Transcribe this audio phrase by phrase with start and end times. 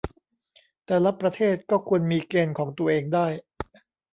[0.85, 3.27] แต่ละประเทศก็ควรมีเกณฑ์ของตัวเองได้